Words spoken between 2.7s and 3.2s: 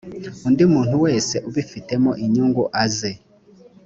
aze